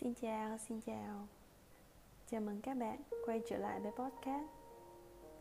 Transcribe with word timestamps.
Xin 0.00 0.14
chào, 0.14 0.58
xin 0.58 0.80
chào. 0.80 1.26
Chào 2.30 2.40
mừng 2.40 2.60
các 2.62 2.74
bạn 2.74 3.00
quay 3.26 3.42
trở 3.46 3.56
lại 3.58 3.80
với 3.80 3.92
podcast 3.92 4.50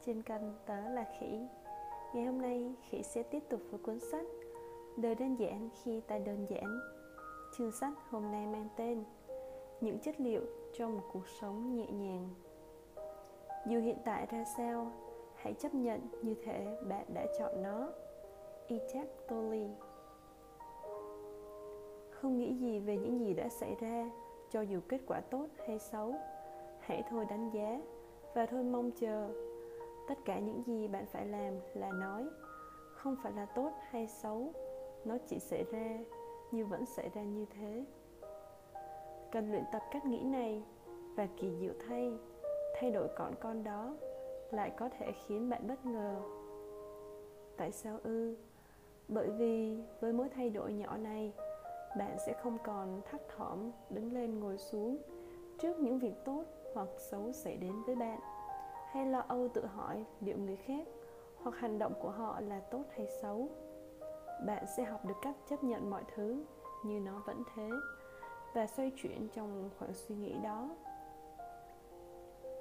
Trên 0.05 0.21
kênh 0.21 0.41
tớ 0.65 0.89
là 0.89 1.05
Khỉ. 1.19 1.47
Ngày 2.13 2.25
hôm 2.25 2.41
nay 2.41 2.73
Khỉ 2.89 3.03
sẽ 3.03 3.23
tiếp 3.23 3.43
tục 3.49 3.61
với 3.69 3.79
cuốn 3.79 3.99
sách 3.99 4.25
Đời 4.97 5.15
đơn 5.15 5.35
giản 5.35 5.69
khi 5.83 6.01
ta 6.07 6.17
đơn 6.17 6.45
giản. 6.49 6.79
Chương 7.57 7.71
sách 7.71 7.93
hôm 8.09 8.31
nay 8.31 8.47
mang 8.47 8.67
tên 8.75 9.03
Những 9.81 9.99
chất 9.99 10.21
liệu 10.21 10.41
trong 10.77 10.95
một 10.97 11.03
cuộc 11.13 11.27
sống 11.27 11.75
nhẹ 11.75 11.87
nhàng. 11.91 12.29
Dù 13.67 13.79
hiện 13.79 13.97
tại 14.05 14.27
ra 14.31 14.43
sao 14.57 14.91
Hãy 15.35 15.53
chấp 15.53 15.73
nhận 15.73 16.01
như 16.21 16.35
thể 16.45 16.77
bạn 16.87 17.05
đã 17.13 17.25
chọn 17.39 17.63
nó. 17.63 17.89
Itak 18.67 19.07
Tolle. 19.27 19.69
Không 22.11 22.37
nghĩ 22.37 22.53
gì 22.53 22.79
về 22.79 22.97
những 22.97 23.19
gì 23.19 23.33
đã 23.33 23.49
xảy 23.49 23.75
ra 23.79 24.09
cho 24.55 24.61
dù 24.61 24.79
kết 24.89 24.99
quả 25.07 25.21
tốt 25.21 25.47
hay 25.67 25.79
xấu, 25.79 26.15
hãy 26.79 27.03
thôi 27.09 27.25
đánh 27.29 27.49
giá 27.53 27.81
và 28.33 28.45
thôi 28.45 28.63
mong 28.63 28.91
chờ. 28.91 29.29
Tất 30.07 30.13
cả 30.25 30.39
những 30.39 30.63
gì 30.65 30.87
bạn 30.87 31.05
phải 31.05 31.25
làm 31.25 31.53
là 31.73 31.91
nói, 31.91 32.27
không 32.93 33.15
phải 33.23 33.31
là 33.31 33.45
tốt 33.45 33.71
hay 33.89 34.07
xấu, 34.07 34.53
nó 35.05 35.17
chỉ 35.27 35.39
xảy 35.39 35.63
ra, 35.71 35.97
như 36.51 36.65
vẫn 36.65 36.85
xảy 36.85 37.09
ra 37.09 37.23
như 37.23 37.45
thế. 37.45 37.85
Cần 39.31 39.51
luyện 39.51 39.63
tập 39.71 39.81
cách 39.91 40.05
nghĩ 40.05 40.23
này 40.23 40.63
và 41.15 41.27
kỳ 41.37 41.51
diệu 41.59 41.73
thay 41.87 42.13
thay 42.75 42.91
đổi 42.91 43.07
con 43.15 43.33
con 43.39 43.63
đó 43.63 43.95
lại 44.51 44.71
có 44.77 44.89
thể 44.89 45.11
khiến 45.11 45.49
bạn 45.49 45.67
bất 45.67 45.85
ngờ. 45.85 46.21
Tại 47.57 47.71
sao 47.71 47.99
ư? 48.03 48.35
Bởi 49.07 49.29
vì 49.29 49.77
với 49.99 50.13
mỗi 50.13 50.29
thay 50.29 50.49
đổi 50.49 50.73
nhỏ 50.73 50.97
này 50.97 51.33
bạn 51.97 52.17
sẽ 52.25 52.33
không 52.33 52.57
còn 52.63 53.01
thắt 53.11 53.21
thỏm 53.37 53.71
đứng 53.89 54.13
lên 54.13 54.39
ngồi 54.39 54.57
xuống 54.57 54.97
trước 55.59 55.79
những 55.79 55.99
việc 55.99 56.13
tốt 56.25 56.43
hoặc 56.73 56.87
xấu 56.97 57.31
xảy 57.31 57.57
đến 57.57 57.83
với 57.85 57.95
bạn. 57.95 58.19
Hay 58.91 59.05
lo 59.05 59.23
âu 59.27 59.47
tự 59.53 59.65
hỏi 59.65 60.05
liệu 60.21 60.37
người 60.37 60.55
khác 60.55 60.87
hoặc 61.43 61.55
hành 61.55 61.79
động 61.79 61.93
của 62.01 62.09
họ 62.09 62.39
là 62.39 62.59
tốt 62.59 62.83
hay 62.95 63.07
xấu. 63.21 63.49
Bạn 64.45 64.65
sẽ 64.77 64.83
học 64.83 65.05
được 65.05 65.17
cách 65.21 65.35
chấp 65.49 65.63
nhận 65.63 65.89
mọi 65.89 66.03
thứ 66.15 66.43
như 66.85 66.99
nó 66.99 67.21
vẫn 67.25 67.43
thế 67.55 67.69
và 68.53 68.67
xoay 68.67 68.91
chuyển 68.95 69.27
trong 69.33 69.69
khoảng 69.79 69.93
suy 69.93 70.15
nghĩ 70.15 70.35
đó. 70.43 70.69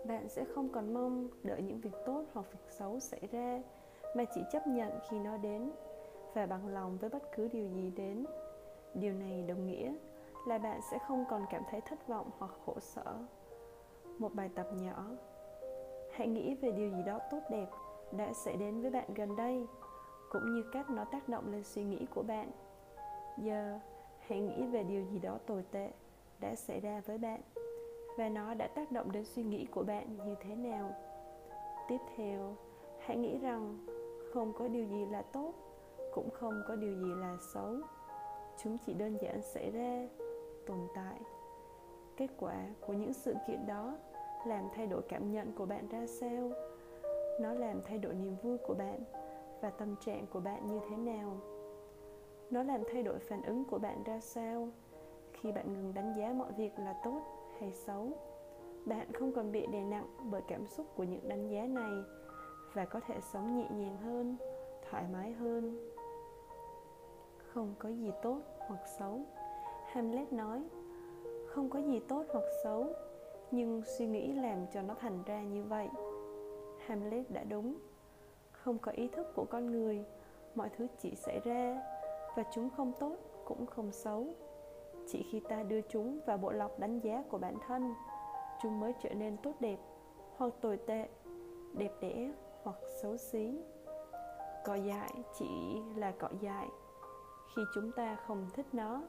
Bạn 0.07 0.29
sẽ 0.29 0.45
không 0.55 0.69
còn 0.69 0.95
mong 0.95 1.29
đợi 1.43 1.63
những 1.63 1.81
việc 1.81 1.95
tốt 2.07 2.25
hoặc 2.33 2.47
việc 2.53 2.71
xấu 2.71 3.01
xảy 3.01 3.29
ra, 3.33 3.63
mà 4.17 4.25
chỉ 4.35 4.41
chấp 4.53 4.67
nhận 4.67 4.93
khi 5.11 5.19
nó 5.19 5.37
đến 5.37 5.71
và 6.35 6.47
bằng 6.47 6.69
lòng 6.69 6.97
với 7.01 7.11
bất 7.11 7.23
cứ 7.37 7.49
điều 7.49 7.69
gì 7.69 7.91
đến 7.97 8.25
điều 8.95 9.13
này 9.13 9.45
đồng 9.49 9.67
nghĩa 9.67 9.95
là 10.47 10.59
bạn 10.59 10.81
sẽ 10.91 10.99
không 11.09 11.25
còn 11.31 11.45
cảm 11.51 11.63
thấy 11.71 11.81
thất 11.81 12.09
vọng 12.09 12.31
hoặc 12.39 12.51
khổ 12.67 12.75
sở. 12.81 13.19
Một 14.19 14.35
bài 14.35 14.51
tập 14.55 14.67
nhỏ, 14.73 15.07
hãy 16.13 16.29
nghĩ 16.29 16.55
về 16.55 16.73
điều 16.73 16.91
gì 16.91 17.03
đó 17.07 17.19
tốt 17.31 17.41
đẹp 17.51 17.67
đã 18.13 18.33
xảy 18.33 18.57
đến 18.57 18.83
với 18.83 18.91
bạn 18.91 19.15
gần 19.15 19.37
đây, 19.37 19.67
cũng 20.31 20.55
như 20.55 20.65
cách 20.73 20.91
nó 20.91 21.05
tác 21.05 21.29
động 21.29 21.53
lên 21.53 21.65
suy 21.65 21.85
nghĩ 21.85 22.07
của 22.15 22.23
bạn. 22.23 22.51
Giờ, 23.39 23.79
hãy 24.19 24.41
nghĩ 24.41 24.67
về 24.67 24.83
điều 24.83 25.05
gì 25.05 25.19
đó 25.19 25.39
tồi 25.47 25.65
tệ 25.71 25.91
đã 26.41 26.55
xảy 26.55 26.81
ra 26.81 27.03
với 27.07 27.19
bạn 27.19 27.41
và 28.19 28.29
nó 28.29 28.55
đã 28.55 28.67
tác 28.67 28.93
động 28.93 29.13
đến 29.13 29.25
suy 29.25 29.43
nghĩ 29.43 29.67
của 29.71 29.83
bạn 29.83 30.17
như 30.27 30.35
thế 30.41 30.55
nào. 30.55 30.91
Tiếp 31.89 31.99
theo, 32.17 32.57
hãy 32.99 33.17
nghĩ 33.17 33.39
rằng 33.39 33.87
không 34.35 34.53
có 34.53 34.69
điều 34.69 34.85
gì 34.85 35.07
là 35.07 35.23
tốt, 35.23 35.53
cũng 36.15 36.31
không 36.31 36.63
có 36.69 36.77
điều 36.77 36.95
gì 36.95 37.15
là 37.21 37.37
xấu 37.55 37.75
chúng 38.63 38.79
chỉ 38.87 38.95
đơn 38.95 39.19
giản 39.23 39.43
xảy 39.43 39.71
ra 39.71 40.09
tồn 40.67 40.79
tại. 40.95 41.21
Kết 42.17 42.29
quả 42.39 42.67
của 42.87 42.93
những 42.93 43.13
sự 43.13 43.35
kiện 43.47 43.67
đó 43.67 43.97
làm 44.47 44.69
thay 44.75 44.87
đổi 44.87 45.03
cảm 45.09 45.33
nhận 45.33 45.53
của 45.53 45.67
bạn 45.67 45.89
ra 45.89 46.07
sao? 46.07 46.51
Nó 47.41 47.53
làm 47.53 47.81
thay 47.85 47.99
đổi 47.99 48.15
niềm 48.15 48.37
vui 48.43 48.59
của 48.59 48.75
bạn 48.75 48.99
và 49.61 49.71
tâm 49.71 49.95
trạng 50.07 50.27
của 50.33 50.41
bạn 50.41 50.67
như 50.67 50.81
thế 50.91 50.97
nào? 50.97 51.37
Nó 52.51 52.63
làm 52.63 52.83
thay 52.93 53.03
đổi 53.03 53.19
phản 53.19 53.43
ứng 53.43 53.65
của 53.65 53.79
bạn 53.79 54.03
ra 54.03 54.21
sao? 54.21 54.69
Khi 55.33 55.53
bạn 55.53 55.73
ngừng 55.73 55.95
đánh 55.95 56.15
giá 56.19 56.33
mọi 56.33 56.53
việc 56.53 56.73
là 56.79 57.01
tốt 57.05 57.21
hay 57.61 57.73
xấu, 57.73 58.09
bạn 58.85 59.13
không 59.13 59.33
còn 59.33 59.53
bị 59.53 59.67
đè 59.67 59.85
nặng 59.85 60.07
bởi 60.31 60.43
cảm 60.49 60.67
xúc 60.67 60.87
của 60.97 61.05
những 61.05 61.29
đánh 61.29 61.49
giá 61.49 61.67
này 61.67 61.93
và 62.73 62.85
có 62.85 63.01
thể 63.01 63.15
sống 63.33 63.59
nhẹ 63.59 63.69
nhàng 63.71 63.97
hơn, 63.97 64.37
thoải 64.91 65.05
mái 65.13 65.33
hơn 65.33 65.94
không 67.55 67.75
có 67.79 67.89
gì 67.89 68.11
tốt 68.23 68.41
hoặc 68.59 68.81
xấu. 68.99 69.21
Hamlet 69.87 70.33
nói, 70.33 70.63
không 71.47 71.71
có 71.71 71.79
gì 71.79 72.01
tốt 72.09 72.25
hoặc 72.33 72.45
xấu, 72.65 72.87
nhưng 73.51 73.83
suy 73.85 74.07
nghĩ 74.07 74.33
làm 74.33 74.67
cho 74.73 74.83
nó 74.83 74.95
thành 74.95 75.23
ra 75.27 75.43
như 75.43 75.63
vậy. 75.63 75.89
Hamlet 76.87 77.31
đã 77.31 77.45
đúng. 77.45 77.77
Không 78.53 78.79
có 78.79 78.93
ý 78.93 79.09
thức 79.09 79.27
của 79.35 79.45
con 79.51 79.67
người, 79.67 80.05
mọi 80.55 80.69
thứ 80.77 80.87
chỉ 80.99 81.15
xảy 81.15 81.41
ra 81.45 81.83
và 82.37 82.45
chúng 82.55 82.71
không 82.77 82.93
tốt 83.01 83.17
cũng 83.45 83.67
không 83.67 83.93
xấu. 83.93 84.27
Chỉ 85.07 85.27
khi 85.31 85.41
ta 85.41 85.63
đưa 85.63 85.81
chúng 85.81 86.21
vào 86.27 86.39
bộ 86.39 86.53
lọc 86.53 86.79
đánh 86.79 87.01
giá 87.01 87.23
của 87.31 87.39
bản 87.39 87.55
thân, 87.67 87.95
chúng 88.63 88.81
mới 88.81 88.93
trở 89.03 89.15
nên 89.15 89.37
tốt 89.37 89.53
đẹp 89.61 89.79
hoặc 90.37 90.53
tồi 90.61 90.77
tệ, 90.77 91.09
đẹp 91.73 91.93
đẽ 92.01 92.31
hoặc 92.63 92.77
xấu 93.03 93.17
xí. 93.17 93.59
Cỏ 94.65 94.75
dại 94.75 95.11
chỉ 95.39 95.81
là 95.97 96.13
cỏ 96.19 96.29
dại 96.41 96.69
khi 97.57 97.63
chúng 97.75 97.93
ta 97.93 98.17
không 98.27 98.47
thích 98.55 98.67
nó. 98.73 99.03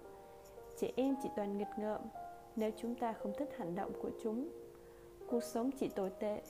Trẻ 0.78 0.92
em 0.96 1.16
chỉ 1.24 1.30
toàn 1.36 1.58
nghịch 1.58 1.68
ngợm, 1.78 2.02
nếu 2.56 2.72
chúng 2.78 2.96
ta 2.96 3.14
không 3.14 3.34
thích 3.38 3.50
hành 3.58 3.76
động 3.76 3.92
của 4.02 4.10
chúng. 4.24 4.50
Cuộc 5.30 5.44
sống 5.44 5.72
chỉ 5.72 5.90
tồi 5.90 6.10
tệ, 6.20 6.42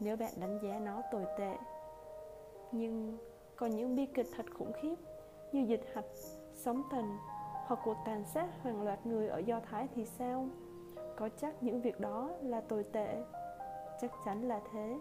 nếu 0.00 0.16
bạn 0.16 0.32
đánh 0.40 0.58
giá 0.62 0.78
nó 0.78 1.02
tồi 1.12 1.24
tệ. 1.38 1.56
Nhưng 2.72 3.18
còn 3.56 3.70
những 3.70 3.96
bi 3.96 4.06
kịch 4.06 4.26
thật 4.36 4.46
khủng 4.58 4.72
khiếp, 4.82 4.94
như 5.52 5.60
dịch 5.60 5.84
hạch, 5.94 6.04
sóng 6.54 6.82
thần, 6.90 7.16
hoặc 7.66 7.80
cuộc 7.84 7.96
tàn 8.04 8.24
sát 8.24 8.62
hàng 8.62 8.82
loạt 8.82 9.06
người 9.06 9.28
ở 9.28 9.38
do 9.38 9.60
thái 9.60 9.88
thì 9.94 10.04
sao? 10.04 10.48
Có 11.16 11.28
chắc 11.40 11.62
những 11.62 11.80
việc 11.80 12.00
đó 12.00 12.30
là 12.42 12.60
tồi 12.60 12.84
tệ? 12.92 13.24
Chắc 14.00 14.12
chắn 14.24 14.48
là 14.48 14.60
thế. 14.72 14.98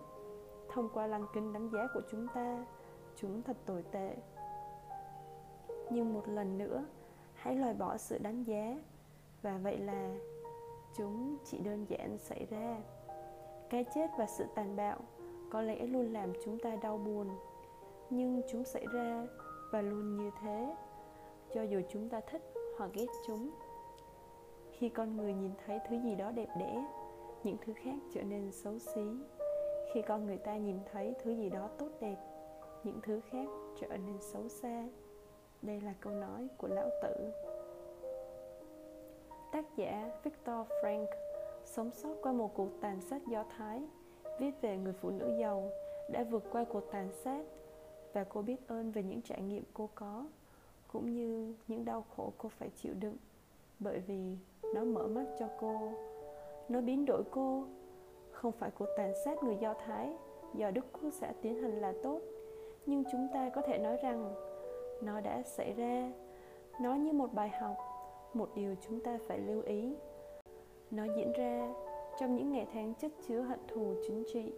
Thông 0.73 0.89
qua 0.93 1.07
lăng 1.07 1.25
kính 1.33 1.53
đánh 1.53 1.69
giá 1.69 1.87
của 1.93 2.01
chúng 2.11 2.27
ta, 2.33 2.65
chúng 3.15 3.41
thật 3.41 3.57
tồi 3.65 3.83
tệ 3.91 4.15
nhưng 5.89 6.13
một 6.13 6.27
lần 6.27 6.57
nữa, 6.57 6.85
hãy 7.33 7.55
loại 7.55 7.73
bỏ 7.73 7.97
sự 7.97 8.17
đánh 8.17 8.43
giá. 8.43 8.77
Và 9.41 9.57
vậy 9.63 9.77
là 9.77 10.15
chúng 10.97 11.37
chỉ 11.45 11.57
đơn 11.57 11.85
giản 11.89 12.17
xảy 12.17 12.45
ra. 12.49 12.77
Cái 13.69 13.85
chết 13.95 14.07
và 14.17 14.25
sự 14.25 14.45
tàn 14.55 14.75
bạo 14.75 14.99
có 15.51 15.61
lẽ 15.61 15.85
luôn 15.85 16.13
làm 16.13 16.33
chúng 16.45 16.59
ta 16.59 16.75
đau 16.81 16.97
buồn, 16.97 17.27
nhưng 18.09 18.41
chúng 18.51 18.63
xảy 18.63 18.85
ra 18.93 19.27
và 19.71 19.81
luôn 19.81 20.17
như 20.17 20.31
thế, 20.41 20.75
cho 21.53 21.63
dù 21.63 21.81
chúng 21.89 22.09
ta 22.09 22.19
thích 22.19 22.53
hoặc 22.77 22.89
ghét 22.93 23.07
chúng. 23.27 23.49
Khi 24.71 24.89
con 24.89 25.17
người 25.17 25.33
nhìn 25.33 25.51
thấy 25.65 25.79
thứ 25.89 25.95
gì 26.03 26.15
đó 26.15 26.31
đẹp 26.31 26.49
đẽ, 26.59 26.85
những 27.43 27.57
thứ 27.65 27.73
khác 27.73 27.95
trở 28.13 28.23
nên 28.23 28.51
xấu 28.51 28.79
xí. 28.79 29.01
Khi 29.93 30.01
con 30.01 30.25
người 30.25 30.37
ta 30.37 30.57
nhìn 30.57 30.79
thấy 30.91 31.13
thứ 31.23 31.31
gì 31.31 31.49
đó 31.49 31.69
tốt 31.77 31.89
đẹp, 32.01 32.17
những 32.83 32.99
thứ 33.03 33.21
khác 33.29 33.47
trở 33.81 33.87
nên 33.87 34.17
xấu 34.21 34.49
xa 34.49 34.87
đây 35.67 35.81
là 35.81 35.93
câu 35.99 36.13
nói 36.13 36.47
của 36.57 36.67
lão 36.67 36.89
tử. 37.01 37.31
Tác 39.51 39.65
giả 39.75 40.11
Victor 40.23 40.67
Frank 40.83 41.05
sống 41.65 41.91
sót 41.91 42.15
qua 42.21 42.31
một 42.31 42.53
cuộc 42.55 42.69
tàn 42.81 43.01
sát 43.01 43.21
do 43.27 43.45
Thái, 43.57 43.81
viết 44.39 44.51
về 44.61 44.77
người 44.77 44.93
phụ 44.93 45.09
nữ 45.09 45.37
giàu, 45.39 45.69
đã 46.11 46.23
vượt 46.23 46.43
qua 46.51 46.65
cuộc 46.69 46.91
tàn 46.91 47.09
sát 47.23 47.45
và 48.13 48.23
cô 48.23 48.41
biết 48.41 48.67
ơn 48.67 48.91
về 48.91 49.03
những 49.03 49.21
trải 49.21 49.41
nghiệm 49.41 49.63
cô 49.73 49.89
có, 49.95 50.25
cũng 50.87 51.13
như 51.13 51.53
những 51.67 51.85
đau 51.85 52.05
khổ 52.15 52.33
cô 52.37 52.49
phải 52.49 52.69
chịu 52.69 52.93
đựng, 52.99 53.17
bởi 53.79 53.99
vì 53.99 54.37
nó 54.75 54.83
mở 54.83 55.07
mắt 55.07 55.25
cho 55.39 55.47
cô. 55.59 55.93
Nó 56.69 56.81
biến 56.81 57.05
đổi 57.05 57.23
cô. 57.31 57.63
Không 58.31 58.51
phải 58.51 58.71
cuộc 58.71 58.87
tàn 58.97 59.13
sát 59.25 59.43
người 59.43 59.57
do 59.61 59.73
thái, 59.73 60.13
do 60.53 60.71
đức 60.71 60.85
quốc 60.93 61.09
xã 61.13 61.33
tiến 61.41 61.61
hành 61.61 61.81
là 61.81 61.93
tốt, 62.03 62.21
nhưng 62.85 63.03
chúng 63.11 63.27
ta 63.33 63.49
có 63.55 63.61
thể 63.61 63.77
nói 63.77 63.97
rằng 64.03 64.46
nó 65.01 65.21
đã 65.21 65.41
xảy 65.41 65.73
ra. 65.73 66.11
Nó 66.81 66.95
như 66.95 67.13
một 67.13 67.33
bài 67.33 67.49
học, 67.49 67.75
một 68.33 68.49
điều 68.55 68.75
chúng 68.87 68.99
ta 68.99 69.19
phải 69.27 69.39
lưu 69.39 69.61
ý. 69.61 69.95
Nó 70.91 71.03
diễn 71.15 71.33
ra 71.37 71.73
trong 72.19 72.35
những 72.35 72.51
ngày 72.51 72.67
tháng 72.73 72.93
chất 72.93 73.11
chứa 73.27 73.41
hận 73.41 73.59
thù 73.67 73.93
chính 74.07 74.23
trị, 74.33 74.53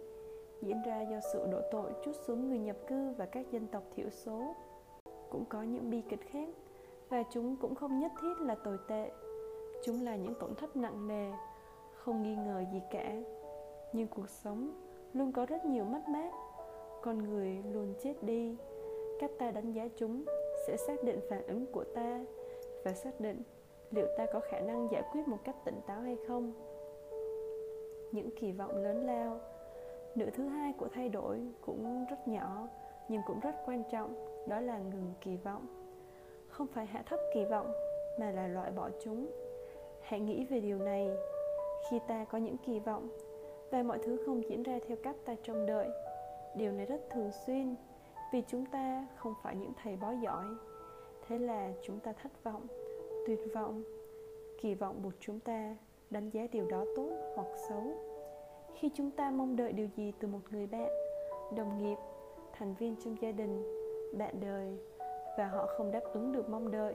diễn 0.62 0.82
ra 0.86 1.00
do 1.00 1.20
sự 1.32 1.46
đổ 1.52 1.60
tội 1.70 1.92
chút 2.04 2.12
xuống 2.26 2.48
người 2.48 2.58
nhập 2.58 2.76
cư 2.86 3.10
và 3.10 3.26
các 3.26 3.50
dân 3.50 3.66
tộc 3.66 3.82
thiểu 3.94 4.10
số. 4.10 4.54
Cũng 5.30 5.44
có 5.48 5.62
những 5.62 5.90
bi 5.90 6.02
kịch 6.08 6.30
khác, 6.30 6.48
và 7.08 7.22
chúng 7.30 7.56
cũng 7.56 7.74
không 7.74 7.98
nhất 7.98 8.12
thiết 8.20 8.34
là 8.40 8.54
tồi 8.54 8.78
tệ. 8.88 9.10
Chúng 9.84 10.04
là 10.04 10.16
những 10.16 10.34
tổn 10.40 10.54
thất 10.54 10.76
nặng 10.76 11.08
nề, 11.08 11.32
không 11.94 12.22
nghi 12.22 12.36
ngờ 12.36 12.64
gì 12.72 12.80
cả. 12.90 13.16
Nhưng 13.92 14.08
cuộc 14.08 14.28
sống 14.28 14.70
luôn 15.12 15.32
có 15.32 15.46
rất 15.46 15.64
nhiều 15.64 15.84
mất 15.84 16.08
mát. 16.08 16.30
Con 17.02 17.18
người 17.18 17.62
luôn 17.72 17.94
chết 18.02 18.22
đi 18.22 18.56
cách 19.20 19.30
ta 19.38 19.50
đánh 19.50 19.72
giá 19.72 19.88
chúng 19.96 20.24
sẽ 20.66 20.76
xác 20.76 21.04
định 21.04 21.20
phản 21.30 21.46
ứng 21.46 21.66
của 21.72 21.84
ta 21.94 22.24
và 22.84 22.92
xác 22.92 23.20
định 23.20 23.42
liệu 23.90 24.06
ta 24.18 24.26
có 24.32 24.40
khả 24.40 24.60
năng 24.60 24.88
giải 24.92 25.02
quyết 25.12 25.28
một 25.28 25.38
cách 25.44 25.56
tỉnh 25.64 25.80
táo 25.86 26.00
hay 26.00 26.16
không. 26.28 26.52
Những 28.12 28.30
kỳ 28.40 28.52
vọng 28.52 28.76
lớn 28.76 29.06
lao, 29.06 29.40
nửa 30.14 30.30
thứ 30.30 30.44
hai 30.44 30.72
của 30.78 30.88
thay 30.92 31.08
đổi 31.08 31.40
cũng 31.60 32.06
rất 32.10 32.28
nhỏ 32.28 32.68
nhưng 33.08 33.22
cũng 33.26 33.40
rất 33.40 33.54
quan 33.66 33.82
trọng, 33.92 34.14
đó 34.48 34.60
là 34.60 34.78
ngừng 34.78 35.12
kỳ 35.20 35.36
vọng. 35.36 35.66
Không 36.48 36.66
phải 36.66 36.86
hạ 36.86 37.02
thấp 37.06 37.20
kỳ 37.34 37.44
vọng 37.44 37.72
mà 38.20 38.30
là 38.30 38.48
loại 38.48 38.70
bỏ 38.70 38.90
chúng. 39.04 39.30
Hãy 40.00 40.20
nghĩ 40.20 40.44
về 40.44 40.60
điều 40.60 40.78
này. 40.78 41.10
Khi 41.90 41.98
ta 42.08 42.24
có 42.24 42.38
những 42.38 42.56
kỳ 42.66 42.78
vọng 42.78 43.08
và 43.70 43.82
mọi 43.82 43.98
thứ 43.98 44.22
không 44.26 44.42
diễn 44.48 44.62
ra 44.62 44.78
theo 44.88 44.96
cách 45.02 45.16
ta 45.24 45.34
trông 45.42 45.66
đợi, 45.66 45.88
điều 46.54 46.72
này 46.72 46.86
rất 46.86 47.00
thường 47.10 47.30
xuyên 47.46 47.74
vì 48.32 48.42
chúng 48.48 48.66
ta 48.66 49.06
không 49.16 49.34
phải 49.42 49.56
những 49.56 49.72
thầy 49.82 49.96
bói 49.96 50.18
giỏi, 50.22 50.44
thế 51.26 51.38
là 51.38 51.72
chúng 51.82 52.00
ta 52.00 52.12
thất 52.12 52.44
vọng, 52.44 52.66
tuyệt 53.26 53.40
vọng, 53.54 53.82
kỳ 54.60 54.74
vọng 54.74 55.02
buộc 55.02 55.12
chúng 55.20 55.40
ta 55.40 55.76
đánh 56.10 56.30
giá 56.30 56.46
điều 56.52 56.70
đó 56.70 56.84
tốt 56.96 57.10
hoặc 57.36 57.48
xấu. 57.68 57.82
Khi 58.74 58.90
chúng 58.94 59.10
ta 59.10 59.30
mong 59.30 59.56
đợi 59.56 59.72
điều 59.72 59.88
gì 59.96 60.12
từ 60.18 60.28
một 60.28 60.40
người 60.50 60.66
bạn, 60.66 60.88
đồng 61.56 61.78
nghiệp, 61.78 61.96
thành 62.52 62.74
viên 62.74 62.96
trong 63.04 63.16
gia 63.20 63.32
đình, 63.32 63.62
bạn 64.18 64.40
đời 64.40 64.78
và 65.38 65.46
họ 65.46 65.66
không 65.76 65.90
đáp 65.90 66.02
ứng 66.12 66.32
được 66.32 66.48
mong 66.48 66.70
đợi, 66.70 66.94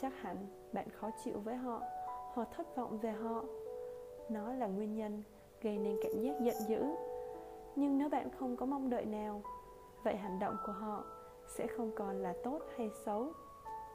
chắc 0.00 0.12
hẳn 0.20 0.36
bạn 0.72 0.86
khó 0.90 1.10
chịu 1.24 1.40
với 1.40 1.56
họ 1.56 1.82
hoặc 2.32 2.48
thất 2.56 2.76
vọng 2.76 2.98
về 2.98 3.10
họ. 3.10 3.44
Nó 4.28 4.52
là 4.52 4.66
nguyên 4.66 4.94
nhân 4.94 5.22
gây 5.62 5.78
nên 5.78 5.96
cảm 6.02 6.22
giác 6.22 6.40
giận 6.40 6.56
dữ. 6.68 6.84
Nhưng 7.76 7.98
nếu 7.98 8.08
bạn 8.08 8.30
không 8.38 8.56
có 8.56 8.66
mong 8.66 8.90
đợi 8.90 9.04
nào 9.04 9.42
vậy 10.04 10.16
hành 10.16 10.38
động 10.38 10.56
của 10.66 10.72
họ 10.72 11.04
sẽ 11.46 11.66
không 11.66 11.90
còn 11.96 12.22
là 12.22 12.34
tốt 12.44 12.60
hay 12.76 12.90
xấu. 13.04 13.32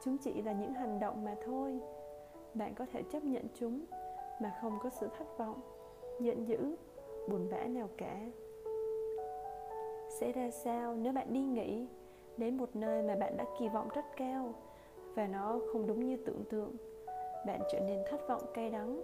Chúng 0.03 0.17
chỉ 0.17 0.41
là 0.41 0.51
những 0.53 0.73
hành 0.73 0.99
động 0.99 1.23
mà 1.25 1.35
thôi. 1.45 1.79
Bạn 2.53 2.73
có 2.75 2.85
thể 2.93 3.03
chấp 3.11 3.23
nhận 3.23 3.43
chúng 3.53 3.85
mà 4.41 4.57
không 4.61 4.79
có 4.83 4.89
sự 4.89 5.07
thất 5.17 5.37
vọng, 5.37 5.61
giận 6.19 6.47
dữ, 6.47 6.75
buồn 7.27 7.47
bã 7.51 7.63
nào 7.63 7.89
cả. 7.97 8.19
Sẽ 10.09 10.31
ra 10.31 10.51
sao 10.51 10.95
nếu 10.95 11.13
bạn 11.13 11.33
đi 11.33 11.41
nghỉ 11.41 11.87
đến 12.37 12.57
một 12.57 12.75
nơi 12.75 13.03
mà 13.03 13.15
bạn 13.15 13.37
đã 13.37 13.45
kỳ 13.59 13.69
vọng 13.69 13.89
rất 13.93 14.05
cao 14.17 14.53
và 15.15 15.27
nó 15.27 15.59
không 15.73 15.87
đúng 15.87 16.05
như 16.05 16.17
tưởng 16.25 16.43
tượng? 16.49 16.75
Bạn 17.45 17.61
trở 17.71 17.79
nên 17.79 17.99
thất 18.09 18.27
vọng 18.27 18.41
cay 18.53 18.69
đắng, 18.69 19.01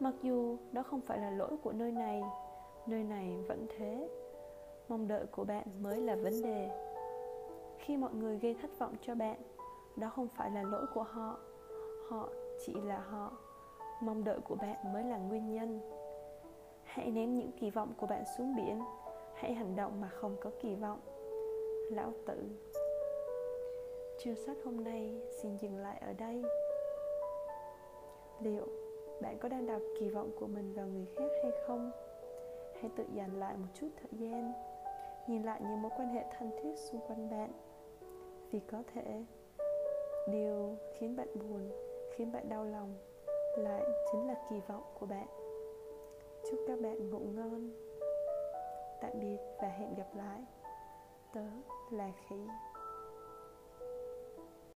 mặc 0.00 0.14
dù 0.22 0.56
đó 0.72 0.82
không 0.82 1.00
phải 1.00 1.18
là 1.18 1.30
lỗi 1.30 1.56
của 1.62 1.72
nơi 1.72 1.92
này. 1.92 2.22
Nơi 2.86 3.04
này 3.04 3.36
vẫn 3.48 3.66
thế 3.78 4.08
mong 4.90 5.08
đợi 5.08 5.26
của 5.26 5.44
bạn 5.44 5.66
mới 5.82 6.00
là 6.00 6.16
vấn 6.16 6.42
đề. 6.42 6.70
Khi 7.78 7.96
mọi 7.96 8.14
người 8.14 8.38
gây 8.38 8.56
thất 8.62 8.70
vọng 8.78 8.94
cho 9.02 9.14
bạn, 9.14 9.36
đó 9.96 10.08
không 10.08 10.28
phải 10.36 10.50
là 10.50 10.62
lỗi 10.62 10.86
của 10.94 11.02
họ. 11.02 11.38
Họ 12.08 12.28
chỉ 12.66 12.74
là 12.84 12.98
họ. 12.98 13.32
Mong 14.02 14.24
đợi 14.24 14.40
của 14.40 14.54
bạn 14.54 14.92
mới 14.92 15.04
là 15.04 15.18
nguyên 15.18 15.52
nhân. 15.52 15.80
Hãy 16.84 17.10
ném 17.10 17.36
những 17.36 17.52
kỳ 17.60 17.70
vọng 17.70 17.92
của 17.96 18.06
bạn 18.06 18.24
xuống 18.38 18.56
biển. 18.56 18.80
Hãy 19.34 19.54
hành 19.54 19.76
động 19.76 20.00
mà 20.00 20.08
không 20.08 20.36
có 20.40 20.50
kỳ 20.60 20.74
vọng. 20.74 21.00
Lão 21.90 22.12
tử. 22.26 22.42
Chương 24.18 24.36
sách 24.46 24.56
hôm 24.64 24.84
nay, 24.84 25.20
xin 25.42 25.56
dừng 25.56 25.76
lại 25.76 26.02
ở 26.06 26.12
đây. 26.12 26.42
Liệu 28.40 28.66
bạn 29.22 29.38
có 29.38 29.48
đang 29.48 29.66
đặt 29.66 29.80
kỳ 30.00 30.08
vọng 30.08 30.30
của 30.40 30.46
mình 30.46 30.74
vào 30.74 30.86
người 30.86 31.06
khác 31.16 31.30
hay 31.42 31.52
không? 31.66 31.90
Hãy 32.80 32.90
tự 32.96 33.04
dành 33.14 33.38
lại 33.38 33.56
một 33.56 33.66
chút 33.74 33.88
thời 33.96 34.18
gian 34.18 34.52
nhìn 35.26 35.42
lại 35.42 35.60
những 35.62 35.82
mối 35.82 35.92
quan 35.96 36.08
hệ 36.08 36.24
thân 36.38 36.50
thiết 36.62 36.78
xung 36.78 37.00
quanh 37.06 37.30
bạn. 37.30 37.50
Vì 38.50 38.60
có 38.60 38.82
thể, 38.94 39.24
điều 40.28 40.76
khiến 40.92 41.16
bạn 41.16 41.28
buồn, 41.34 41.70
khiến 42.14 42.32
bạn 42.32 42.48
đau 42.48 42.64
lòng 42.64 42.94
lại 43.56 43.82
chính 44.12 44.26
là 44.26 44.34
kỳ 44.50 44.60
vọng 44.68 44.82
của 45.00 45.06
bạn. 45.06 45.26
Chúc 46.50 46.60
các 46.68 46.80
bạn 46.80 47.10
ngủ 47.10 47.18
ngon. 47.18 47.70
Tạm 49.00 49.12
biệt 49.20 49.38
và 49.62 49.68
hẹn 49.68 49.94
gặp 49.94 50.16
lại. 50.16 50.40
Tớ 51.34 51.44
là 51.90 52.12
khí 52.28 52.36